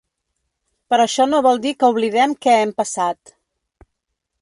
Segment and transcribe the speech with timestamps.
[0.93, 3.37] Però això no vol dir que oblidem què hem passat